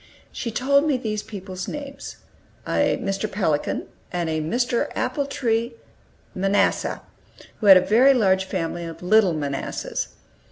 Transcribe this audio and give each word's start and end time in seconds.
She 0.31 0.49
told 0.49 0.87
me 0.87 0.97
these 0.97 1.21
people's 1.21 1.67
names 1.67 2.15
a 2.67 2.97
"Mr. 2.97 3.31
Pelican," 3.31 3.85
and 4.11 4.31
a 4.31 4.41
"Mr. 4.41 4.87
Apple 4.95 5.27
tree 5.27 5.75
Manasseh," 6.33 7.03
who 7.59 7.67
had 7.67 7.77
a 7.77 7.81
very 7.81 8.15
large 8.15 8.45
family 8.45 8.83
of 8.83 9.03
little 9.03 9.33
"Manassehs." 9.33 10.07